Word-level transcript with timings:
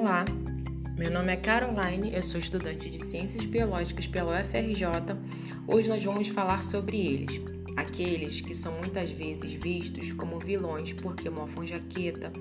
Olá, 0.00 0.24
meu 0.96 1.10
nome 1.10 1.30
é 1.30 1.36
Caroline, 1.36 2.14
eu 2.14 2.22
sou 2.22 2.40
estudante 2.40 2.88
de 2.88 3.04
Ciências 3.04 3.44
Biológicas 3.44 4.06
pela 4.06 4.40
UFRJ. 4.40 4.86
Hoje 5.68 5.90
nós 5.90 6.02
vamos 6.02 6.28
falar 6.28 6.62
sobre 6.62 6.96
eles, 6.96 7.38
aqueles 7.76 8.40
que 8.40 8.54
são 8.54 8.72
muitas 8.78 9.12
vezes 9.12 9.52
vistos 9.52 10.10
como 10.12 10.38
vilões 10.38 10.94
porque 10.94 11.28
mofam 11.28 11.66
jaqueta, 11.66 12.32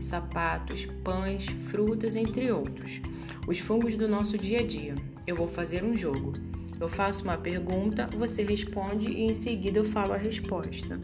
sapatos, 0.00 0.86
pães, 1.02 1.46
frutas, 1.46 2.14
entre 2.14 2.52
outros. 2.52 3.00
Os 3.48 3.58
fungos 3.58 3.96
do 3.96 4.06
nosso 4.06 4.38
dia 4.38 4.60
a 4.60 4.64
dia. 4.64 4.94
Eu 5.26 5.34
vou 5.34 5.48
fazer 5.48 5.82
um 5.82 5.96
jogo. 5.96 6.34
Eu 6.78 6.88
faço 6.88 7.24
uma 7.24 7.36
pergunta, 7.36 8.08
você 8.16 8.44
responde 8.44 9.10
e 9.10 9.24
em 9.24 9.34
seguida 9.34 9.80
eu 9.80 9.84
falo 9.84 10.12
a 10.12 10.16
resposta. 10.16 11.00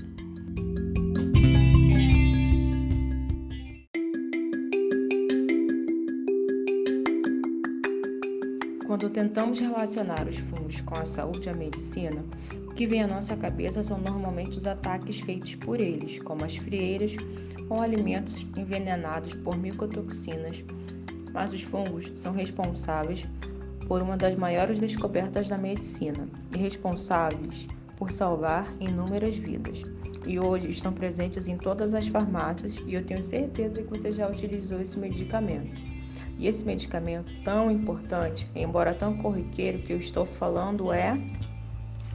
Quando 8.94 9.10
tentamos 9.10 9.58
relacionar 9.58 10.28
os 10.28 10.38
fungos 10.38 10.80
com 10.82 10.94
a 10.94 11.04
saúde 11.04 11.48
e 11.48 11.50
a 11.50 11.52
medicina, 11.52 12.24
o 12.68 12.74
que 12.74 12.86
vem 12.86 13.02
à 13.02 13.08
nossa 13.08 13.36
cabeça 13.36 13.82
são 13.82 13.98
normalmente 13.98 14.56
os 14.56 14.68
ataques 14.68 15.18
feitos 15.18 15.56
por 15.56 15.80
eles, 15.80 16.20
como 16.20 16.44
as 16.44 16.56
frieiras 16.58 17.16
ou 17.68 17.82
alimentos 17.82 18.46
envenenados 18.56 19.34
por 19.34 19.56
micotoxinas. 19.56 20.62
Mas 21.32 21.52
os 21.52 21.64
fungos 21.64 22.12
são 22.14 22.32
responsáveis 22.32 23.26
por 23.88 24.00
uma 24.00 24.16
das 24.16 24.36
maiores 24.36 24.78
descobertas 24.78 25.48
da 25.48 25.58
medicina 25.58 26.28
e 26.54 26.56
responsáveis 26.56 27.66
por 27.96 28.12
salvar 28.12 28.72
inúmeras 28.78 29.36
vidas. 29.36 29.82
E 30.24 30.38
hoje 30.38 30.70
estão 30.70 30.92
presentes 30.92 31.48
em 31.48 31.58
todas 31.58 31.94
as 31.94 32.06
farmácias 32.06 32.80
e 32.86 32.94
eu 32.94 33.04
tenho 33.04 33.24
certeza 33.24 33.82
que 33.82 33.90
você 33.90 34.12
já 34.12 34.30
utilizou 34.30 34.80
esse 34.80 34.96
medicamento. 35.00 35.83
E 36.38 36.46
esse 36.46 36.64
medicamento 36.64 37.34
tão 37.42 37.70
importante, 37.70 38.48
embora 38.54 38.94
tão 38.94 39.16
corriqueiro 39.16 39.78
que 39.78 39.92
eu 39.92 39.98
estou 39.98 40.26
falando 40.26 40.92
é. 40.92 41.18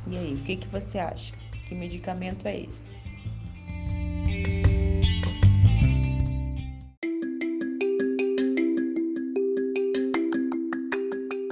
E 0.07 0.17
aí, 0.17 0.33
o 0.33 0.43
que, 0.43 0.55
que 0.55 0.67
você 0.67 0.99
acha? 0.99 1.33
Que 1.67 1.75
medicamento 1.75 2.47
é 2.47 2.61
esse? 2.61 2.91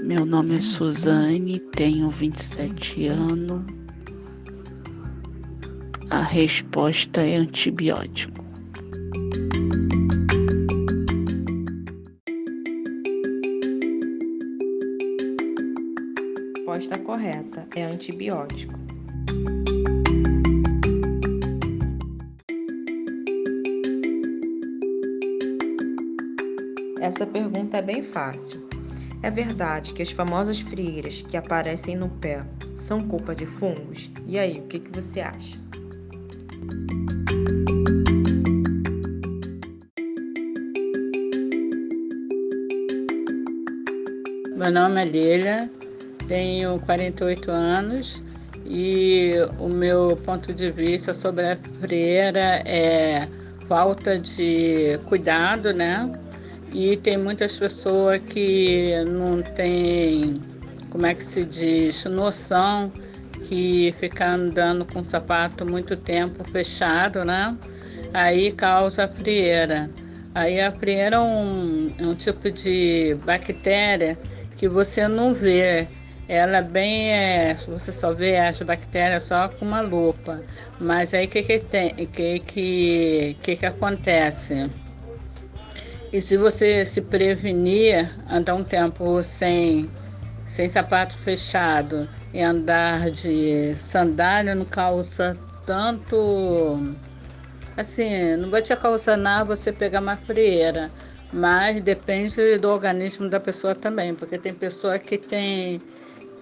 Meu 0.03 0.25
nome 0.25 0.55
é 0.55 0.61
Suzane, 0.61 1.59
tenho 1.75 2.09
27 2.09 3.07
anos. 3.07 3.65
A 6.09 6.21
resposta 6.21 7.21
é 7.21 7.35
antibiótico. 7.35 8.46
Correta 17.17 17.67
é 17.75 17.83
antibiótico. 17.83 18.75
Essa 27.01 27.25
pergunta 27.25 27.77
é 27.77 27.81
bem 27.81 28.03
fácil. 28.03 28.69
É 29.23 29.31
verdade 29.31 29.95
que 29.95 30.03
as 30.03 30.11
famosas 30.11 30.59
frieiras 30.59 31.23
que 31.23 31.35
aparecem 31.35 31.95
no 31.95 32.07
pé 32.07 32.45
são 32.75 33.07
culpa 33.07 33.33
de 33.33 33.47
fungos? 33.47 34.11
E 34.27 34.37
aí, 34.37 34.59
o 34.59 34.67
que, 34.67 34.79
que 34.79 34.91
você 34.91 35.21
acha? 35.21 35.57
Meu 44.55 44.71
nome 44.71 45.01
é 45.01 45.05
Lília, 45.05 45.76
tenho 46.27 46.79
48 46.81 47.49
anos 47.49 48.21
e 48.65 49.33
o 49.59 49.69
meu 49.69 50.17
ponto 50.25 50.53
de 50.53 50.69
vista 50.69 51.13
sobre 51.13 51.51
a 51.51 51.55
freira 51.79 52.61
é 52.65 53.27
falta 53.67 54.17
de 54.19 54.99
cuidado, 55.05 55.73
né? 55.73 56.11
E 56.73 56.97
tem 56.97 57.17
muitas 57.17 57.57
pessoas 57.57 58.21
que 58.21 58.93
não 59.07 59.41
têm, 59.41 60.41
como 60.89 61.05
é 61.05 61.13
que 61.13 61.23
se 61.23 61.45
diz, 61.45 62.03
noção 62.05 62.91
que 63.47 63.93
ficar 63.99 64.31
andando 64.31 64.85
com 64.85 64.99
o 64.99 65.05
sapato 65.05 65.65
muito 65.65 65.95
tempo 65.95 66.43
fechado, 66.51 67.23
né? 67.23 67.55
Aí 68.13 68.51
causa 68.51 69.07
frieira. 69.07 69.89
Aí 70.35 70.59
a 70.59 70.71
frieira 70.71 71.15
é 71.15 71.19
um, 71.19 71.93
é 71.97 72.03
um 72.03 72.15
tipo 72.15 72.51
de 72.51 73.15
bactéria 73.25 74.17
que 74.57 74.67
você 74.67 75.07
não 75.07 75.33
vê, 75.33 75.87
ela 76.27 76.61
bem 76.61 77.13
é, 77.13 77.55
você 77.55 77.91
só 77.91 78.11
vê 78.11 78.37
as 78.37 78.61
bactérias 78.61 79.23
só 79.23 79.47
com 79.47 79.65
uma 79.65 79.81
lupa. 79.81 80.41
Mas 80.79 81.13
aí 81.13 81.27
que 81.27 81.41
que 81.41 81.59
tem, 81.59 81.93
que 81.95 82.39
que 82.39 83.37
que 83.41 83.55
que 83.55 83.65
acontece? 83.65 84.69
E 86.11 86.21
se 86.21 86.37
você 86.37 86.85
se 86.85 87.01
prevenir, 87.01 88.09
andar 88.29 88.55
um 88.55 88.63
tempo 88.63 89.23
sem 89.23 89.89
sem 90.45 90.67
sapato 90.69 91.17
fechado 91.17 92.07
e 92.33 92.41
andar 92.41 93.11
de 93.11 93.75
sandália 93.75 94.55
não 94.55 94.65
causa 94.65 95.37
tanto 95.65 96.95
assim, 97.75 98.35
não 98.37 98.49
vai 98.49 98.61
te 98.61 98.73
nada 99.17 99.43
você 99.45 99.71
pegar 99.71 99.99
uma 99.99 100.17
frieira, 100.17 100.89
mas 101.31 101.81
depende 101.81 102.57
do 102.57 102.69
organismo 102.69 103.29
da 103.29 103.39
pessoa 103.39 103.75
também, 103.75 104.15
porque 104.15 104.37
tem 104.37 104.53
pessoa 104.53 104.97
que 104.97 105.17
tem 105.17 105.81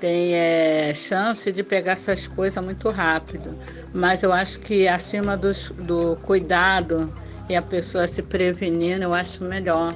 tem 0.05 0.35
é, 0.35 0.93
chance 0.93 1.51
de 1.51 1.63
pegar 1.63 1.93
essas 1.93 2.27
coisas 2.27 2.63
muito 2.63 2.91
rápido. 2.91 3.57
Mas 3.91 4.21
eu 4.21 4.31
acho 4.31 4.59
que 4.59 4.87
acima 4.87 5.35
dos, 5.35 5.73
do 5.79 6.15
cuidado 6.17 7.11
e 7.49 7.55
a 7.55 7.61
pessoa 7.61 8.07
se 8.07 8.21
prevenindo, 8.21 9.01
eu 9.01 9.15
acho 9.15 9.43
melhor. 9.43 9.95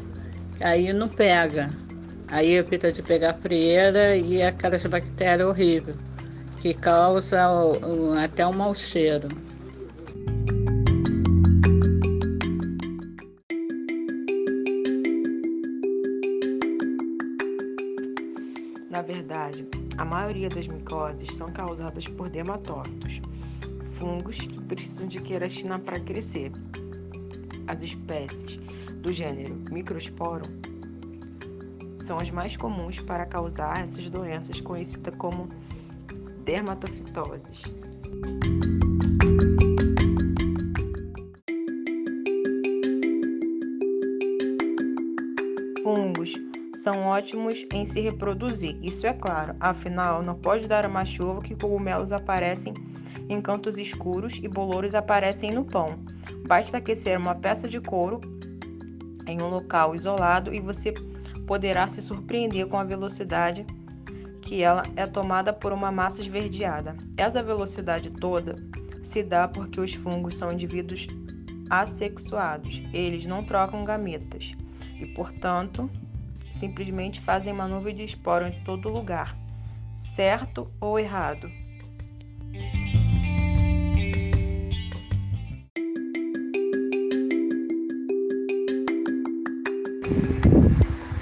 Aí 0.62 0.92
não 0.94 1.08
pega. 1.08 1.70
Aí 2.28 2.56
evita 2.56 2.92
de 2.92 3.04
pegar 3.04 3.36
frieira 3.36 4.16
e 4.16 4.42
aquelas 4.42 4.84
bactérias 4.88 5.48
horríveis, 5.48 5.96
que 6.60 6.74
causa 6.74 7.48
até 8.24 8.48
um 8.48 8.54
mau 8.54 8.74
cheiro. 8.74 9.28
A 19.98 20.06
maioria 20.06 20.50
das 20.50 20.68
micoses 20.68 21.36
são 21.36 21.52
causadas 21.52 22.08
por 22.08 22.30
dermatófitos, 22.30 23.22
fungos 23.98 24.38
que 24.38 24.60
precisam 24.66 25.08
de 25.08 25.20
queratina 25.20 25.78
para 25.78 26.00
crescer. 26.00 26.52
As 27.68 27.84
espécies 27.84 28.58
do 29.02 29.12
gênero 29.12 29.56
Microsporum 29.72 30.50
são 32.02 32.18
as 32.20 32.32
mais 32.32 32.56
comuns 32.56 33.00
para 33.00 33.26
causar 33.26 33.84
essas 33.84 34.08
doenças 34.08 34.62
conhecidas 34.62 35.16
como 35.16 35.50
dermatofitoses. 36.46 37.62
São 46.90 47.04
ótimos 47.04 47.68
em 47.72 47.86
se 47.86 48.02
reproduzir, 48.02 48.76
isso 48.82 49.06
é 49.06 49.14
claro, 49.14 49.56
afinal, 49.60 50.24
não 50.24 50.34
pode 50.34 50.68
dar 50.68 50.88
uma 50.88 51.06
chuva 51.06 51.40
que 51.40 51.54
cogumelos 51.54 52.12
aparecem 52.12 52.74
em 53.30 53.40
cantos 53.40 53.78
escuros 53.78 54.40
e 54.42 54.48
bolores 54.48 54.96
aparecem 54.96 55.52
no 55.52 55.64
pão. 55.64 56.00
Basta 56.48 56.78
aquecer 56.78 57.16
uma 57.20 57.36
peça 57.36 57.68
de 57.68 57.80
couro 57.80 58.20
em 59.28 59.40
um 59.40 59.50
local 59.50 59.94
isolado 59.94 60.52
e 60.52 60.60
você 60.60 60.92
poderá 61.46 61.88
se 61.88 62.02
surpreender 62.02 62.66
com 62.66 62.80
a 62.80 62.84
velocidade 62.84 63.68
que 64.42 64.64
ela 64.64 64.82
é 64.96 65.06
tomada 65.06 65.54
por 65.54 65.72
uma 65.72 65.92
massa 65.92 66.22
esverdeada. 66.22 66.98
Essa 67.18 67.44
velocidade 67.44 68.10
toda 68.10 68.56
se 69.04 69.22
dá 69.22 69.48
porque 69.48 69.80
os 69.80 69.94
fungos 69.94 70.34
são 70.34 70.52
indivíduos 70.52 71.06
assexuados, 71.70 72.82
eles 72.92 73.28
não 73.28 73.44
trocam 73.44 73.86
gametas 73.86 74.56
e, 75.00 75.06
portanto, 75.06 75.88
simplesmente 76.52 77.22
fazem 77.22 77.54
uma 77.54 77.68
nuvem 77.68 77.96
de 77.96 78.04
esporo 78.04 78.48
em 78.48 78.64
todo 78.64 78.90
lugar, 78.90 79.36
certo 79.96 80.72
ou 80.80 81.00
errado. 81.00 81.50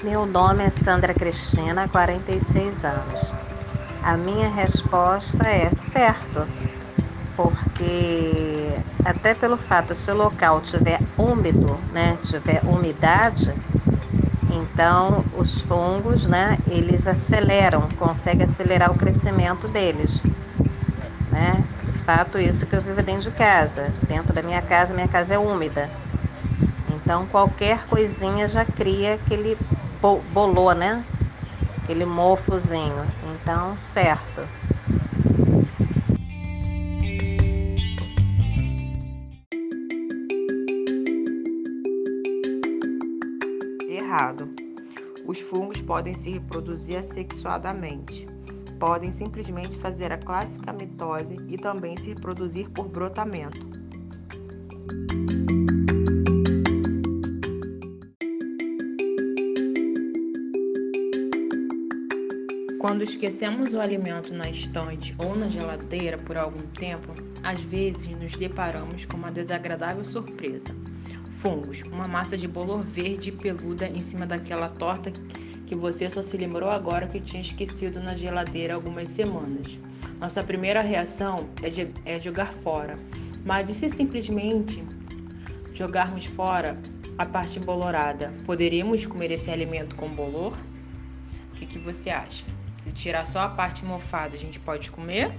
Meu 0.04 0.26
nome 0.26 0.64
é 0.64 0.70
Sandra 0.70 1.14
Cristina, 1.14 1.88
46 1.90 2.86
anos. 2.86 3.34
A 4.02 4.16
minha 4.16 4.48
resposta 4.48 5.46
é 5.46 5.70
certo, 5.76 6.48
porque 7.36 8.72
até 9.04 9.36
pelo 9.36 9.58
fato 9.58 9.94
se 9.94 10.10
o 10.10 10.16
local 10.16 10.62
tiver 10.62 11.00
úmido, 11.18 11.78
né, 11.92 12.18
tiver 12.24 12.64
umidade, 12.64 13.54
Então, 14.58 15.28
os 15.32 15.60
fungos, 15.62 16.26
né, 16.26 16.62
eles 16.66 17.08
aceleram, 17.08 17.90
conseguem 17.92 18.46
acelerar 18.46 18.92
o 18.92 18.96
crescimento 18.96 19.68
deles, 19.68 20.28
né? 21.28 21.70
Fato 21.92 22.38
isso 22.40 22.68
que 22.68 22.76
eu 22.76 22.82
vivo 22.82 23.02
dentro 23.04 23.24
de 23.24 23.32
casa. 23.32 23.92
Dentro 24.06 24.34
da 24.34 24.44
minha 24.44 24.62
casa, 24.62 24.94
minha 24.94 25.08
casa 25.08 25.34
é 25.36 25.40
úmida. 25.40 25.96
Então, 26.86 27.28
qualquer 27.28 27.88
coisinha 27.88 28.48
já 28.48 28.66
cria 28.66 29.16
aquele 29.16 29.56
bolô, 30.02 30.74
né? 30.74 31.10
Aquele 31.84 32.06
mofozinho. 32.06 33.16
Então, 33.22 33.78
certo. 33.78 34.52
Errado. 44.08 44.48
Os 45.28 45.38
fungos 45.42 45.82
podem 45.82 46.14
se 46.14 46.30
reproduzir 46.30 46.98
assexuadamente. 47.00 48.26
Podem 48.80 49.12
simplesmente 49.12 49.78
fazer 49.80 50.14
a 50.14 50.18
clássica 50.18 50.72
mitose 50.72 51.36
e 51.54 51.58
também 51.58 51.98
se 51.98 52.14
reproduzir 52.14 52.70
por 52.70 52.88
brotamento. 52.88 53.60
Quando 62.80 63.02
esquecemos 63.02 63.74
o 63.74 63.82
alimento 63.82 64.34
na 64.34 64.50
estante 64.50 65.14
ou 65.18 65.36
na 65.36 65.50
geladeira 65.50 66.18
por 66.18 66.38
algum 66.38 66.66
tempo, 66.68 67.14
às 67.44 67.62
vezes 67.62 68.08
nos 68.18 68.32
deparamos 68.38 69.04
com 69.04 69.18
uma 69.18 69.32
desagradável 69.32 70.06
surpresa. 70.06 70.74
Fungos, 71.38 71.84
uma 71.84 72.08
massa 72.08 72.36
de 72.36 72.48
bolo 72.48 72.82
verde 72.82 73.32
peluda 73.32 73.88
em 73.88 74.02
cima 74.02 74.26
daquela 74.26 74.70
torta 74.70 75.12
que 75.68 75.76
você 75.76 76.10
só 76.10 76.22
se 76.24 76.36
lembrou 76.36 76.68
agora 76.68 77.06
que 77.08 77.20
tinha 77.20 77.42
esquecido 77.42 78.00
na 78.00 78.16
geladeira 78.16 78.74
algumas 78.74 79.10
semanas. 79.10 79.78
Nossa 80.20 80.44
primeira 80.44 80.82
reação 80.82 81.48
é, 81.62 82.16
é 82.16 82.20
jogar 82.20 82.52
fora, 82.52 82.98
mas 83.46 83.70
e 83.70 83.76
se 83.76 83.88
simplesmente 83.88 84.84
jogarmos 85.76 86.26
fora 86.26 86.76
a 87.20 87.26
parte 87.26 87.60
embolorada, 87.60 88.34
poderíamos 88.44 89.06
comer 89.06 89.30
esse 89.30 89.52
alimento 89.52 89.96
com 89.96 90.10
bolor? 90.10 90.58
O 91.52 91.56
que, 91.56 91.68
que 91.68 91.78
você 91.78 92.10
acha? 92.10 92.46
Se 92.82 92.92
tirar 92.92 93.26
só 93.26 93.42
a 93.42 93.50
parte 93.50 93.86
mofada, 93.86 94.36
a 94.36 94.40
gente 94.40 94.60
pode 94.60 94.90
comer? 94.90 95.32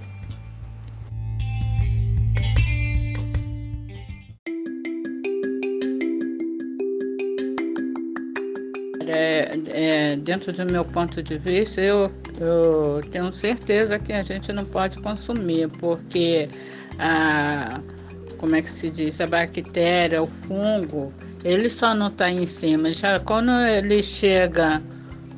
É, 9.69 10.15
dentro 10.17 10.53
do 10.53 10.65
meu 10.65 10.85
ponto 10.85 11.23
de 11.23 11.37
vista, 11.37 11.81
eu, 11.81 12.11
eu 12.39 13.01
tenho 13.11 13.33
certeza 13.33 13.97
que 13.97 14.13
a 14.13 14.21
gente 14.21 14.53
não 14.53 14.63
pode 14.63 14.97
consumir, 15.01 15.67
porque 15.79 16.47
a, 16.99 17.81
como 18.37 18.55
é 18.55 18.61
que 18.61 18.69
se 18.69 18.89
diz, 18.91 19.19
a 19.19 19.27
bactéria, 19.27 20.21
o 20.21 20.27
fungo, 20.27 21.11
ele 21.43 21.69
só 21.69 21.95
não 21.95 22.07
está 22.07 22.29
em 22.29 22.45
cima. 22.45 22.93
Já 22.93 23.19
quando 23.19 23.51
ele 23.51 24.03
chega 24.03 24.81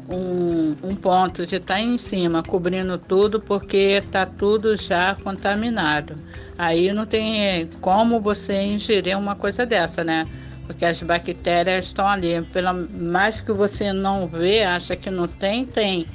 um, 0.09 0.75
um 0.83 0.95
ponto 0.95 1.45
de 1.45 1.55
estar 1.55 1.75
tá 1.75 1.81
em 1.81 1.97
cima, 1.97 2.43
cobrindo 2.43 2.97
tudo, 2.97 3.39
porque 3.39 4.01
está 4.03 4.25
tudo 4.25 4.75
já 4.75 5.15
contaminado. 5.15 6.15
Aí 6.57 6.91
não 6.91 7.05
tem 7.05 7.67
como 7.79 8.19
você 8.19 8.61
ingerir 8.61 9.17
uma 9.17 9.35
coisa 9.35 9.65
dessa, 9.65 10.03
né? 10.03 10.27
Porque 10.71 10.85
as 10.85 11.03
bactérias 11.03 11.87
estão 11.87 12.07
ali. 12.07 12.41
Pelo 12.53 12.87
mais 12.97 13.41
que 13.41 13.51
você 13.51 13.91
não 13.91 14.25
vê, 14.25 14.63
acha 14.63 14.95
que 14.95 15.11
não 15.11 15.27
tem, 15.27 15.65
tem. 15.65 16.07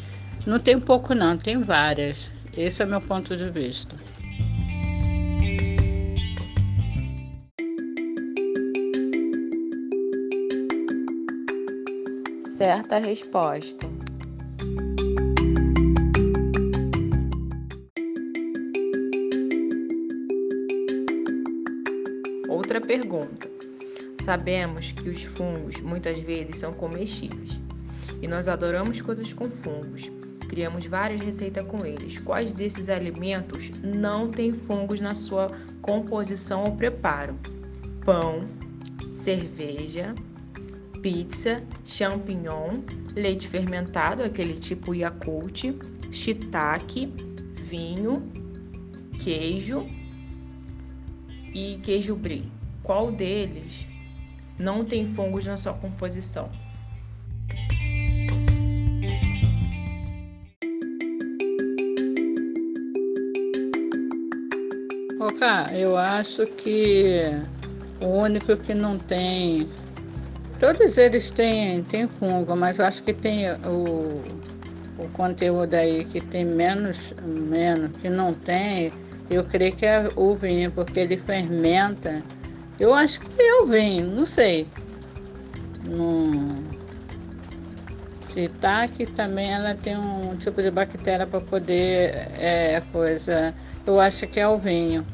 Não 0.47 0.59
tem 0.59 0.81
pouco 0.81 1.15
não, 1.15 1.37
tem 1.37 1.61
várias. 1.61 2.33
Esse 2.57 2.83
é 2.83 2.87
o 2.87 2.89
meu 2.89 3.03
ponto 3.03 3.37
de 3.37 3.51
vista. 3.51 3.95
certa 12.57 12.97
resposta. 12.97 13.87
Outra 22.49 22.81
pergunta. 22.81 23.56
Sabemos 24.27 24.91
que 24.91 25.09
os 25.09 25.23
fungos 25.23 25.81
muitas 25.81 26.19
vezes 26.19 26.59
são 26.59 26.73
comestíveis 26.73 27.61
e 28.21 28.27
nós 28.27 28.49
adoramos 28.49 29.01
coisas 29.01 29.33
com 29.33 29.49
fungos. 29.49 30.11
Criamos 30.49 30.85
várias 30.87 31.21
receitas 31.21 31.65
com 31.65 31.87
eles. 31.87 32.19
Quais 32.19 32.53
desses 32.53 32.89
alimentos 32.89 33.71
não 33.85 34.29
têm 34.29 34.53
fungos 34.53 35.01
na 35.01 35.15
sua 35.15 35.47
composição 35.81 36.65
ou 36.65 36.73
preparo? 36.73 37.39
Pão, 38.05 38.41
cerveja, 39.09 40.13
pizza, 41.01 41.63
champignon, 41.85 42.81
leite 43.15 43.47
fermentado, 43.47 44.25
aquele 44.25 44.55
tipo 44.55 44.93
Yakult, 44.93 45.67
shiitake, 46.11 47.15
vinho, 47.63 48.29
queijo 49.23 49.87
e 51.55 51.79
queijo 51.81 52.17
brie. 52.17 52.51
Qual 52.83 53.13
deles 53.13 53.87
não 54.59 54.85
tem 54.85 55.07
fungos 55.07 55.45
na 55.45 55.57
sua 55.57 55.73
composição? 55.75 56.51
Oca, 65.21 65.73
eu 65.75 65.97
acho 65.97 66.47
que 66.47 67.23
o 68.01 68.07
único 68.07 68.57
que 68.57 68.75
não 68.75 68.99
tem 68.99 69.69
Todos 70.59 70.97
eles 70.97 71.31
têm, 71.31 71.83
têm 71.83 72.09
fungo, 72.09 72.57
mas 72.57 72.79
eu 72.79 72.87
acho 72.87 73.03
que 73.03 73.13
tem 73.13 73.51
o, 73.53 74.23
o 74.99 75.09
conteúdo 75.13 75.75
aí 75.75 76.03
que 76.07 76.19
tem 76.19 76.47
menos, 76.47 77.15
menos, 77.23 77.93
que 77.99 78.09
não 78.09 78.33
tem, 78.33 78.91
eu 79.29 79.45
creio 79.45 79.77
que 79.77 79.85
é 79.85 80.09
o 80.17 80.35
vinho, 80.35 80.71
porque 80.71 81.01
ele 81.01 81.19
fermenta. 81.19 82.23
Eu 82.79 82.93
acho 82.93 83.21
que 83.21 83.43
é 83.43 83.63
o 83.63 83.67
vinho, 83.67 84.07
não 84.07 84.27
sei. 84.27 84.67
No 85.85 86.63
shiitake 88.29 89.07
também 89.07 89.51
ela 89.53 89.75
tem 89.75 89.97
um 89.97 90.37
tipo 90.37 90.61
de 90.61 90.71
bactéria 90.71 91.27
para 91.27 91.41
poder 91.41 92.29
é, 92.39 92.83
coisa. 92.93 93.55
Eu 93.87 93.99
acho 93.99 94.27
que 94.27 94.39
é 94.39 94.47
o 94.47 94.59
vinho. 94.59 95.07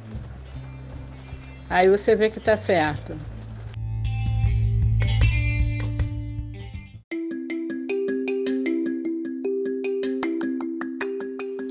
Aí 1.71 1.89
você 1.89 2.17
vê 2.17 2.29
que 2.29 2.39
está 2.39 2.57
certo. 2.57 3.17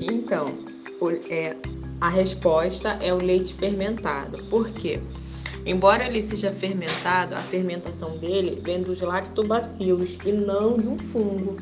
Então, 0.00 0.46
é, 1.28 1.54
a 2.00 2.08
resposta 2.08 2.90
é 3.00 3.12
o 3.12 3.18
leite 3.18 3.54
fermentado. 3.54 4.42
Por 4.44 4.70
quê? 4.70 5.00
Embora 5.64 6.08
ele 6.08 6.22
seja 6.22 6.50
fermentado, 6.52 7.36
a 7.36 7.38
fermentação 7.38 8.16
dele 8.18 8.60
vem 8.60 8.82
dos 8.82 9.00
lactobacilos 9.00 10.18
e 10.24 10.32
não 10.32 10.76
de 10.76 10.88
um 10.88 10.98
fungo. 10.98 11.56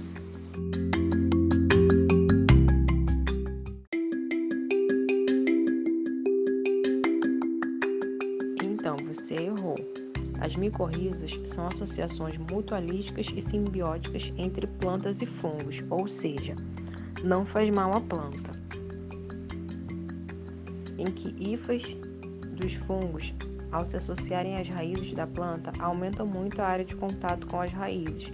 Então, 8.62 8.97
você 9.07 9.35
errou. 9.35 9.76
As 10.40 10.57
micorrizas 10.57 11.38
são 11.45 11.66
associações 11.66 12.38
mutualísticas 12.38 13.26
e 13.37 13.42
simbióticas 13.42 14.33
entre 14.38 14.66
plantas 14.66 15.21
e 15.21 15.26
fungos, 15.26 15.85
ou 15.90 16.09
seja, 16.09 16.57
não 17.23 17.45
faz 17.45 17.69
mal 17.69 17.92
à 17.92 18.00
planta. 18.00 18.52
Em 20.97 21.11
que 21.11 21.35
hifas 21.38 21.95
dos 22.57 22.73
fungos, 22.73 23.35
ao 23.73 23.87
se 23.87 23.97
associarem 23.97 24.57
às 24.57 24.69
raízes 24.69 25.12
da 25.12 25.27
planta, 25.27 25.73
aumentam 25.79 26.27
muito 26.27 26.61
a 26.61 26.67
área 26.67 26.85
de 26.85 26.97
contato 26.97 27.47
com 27.47 27.61
as 27.61 27.73
raízes, 27.73 28.33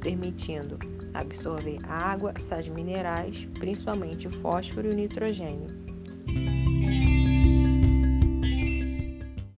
permitindo 0.00 0.78
absorver 1.14 1.78
água, 1.88 2.32
sais 2.38 2.68
minerais, 2.68 3.48
principalmente 3.58 4.28
o 4.28 4.30
fósforo 4.30 4.88
e 4.88 4.92
o 4.92 4.94
nitrogênio. 4.94 5.68